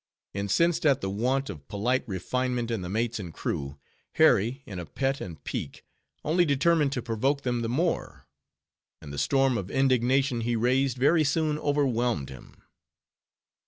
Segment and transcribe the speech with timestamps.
[0.33, 3.77] Incensed at the want of polite refinement in the mates and crew,
[4.13, 5.85] Harry, in a pet and pique,
[6.25, 8.25] only determined to provoke them the more;
[8.99, 12.63] and the storm of indignation he raised very soon overwhelmed him.